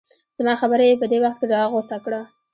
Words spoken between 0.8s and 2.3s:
یې په دې وخت کې راغوڅه کړه.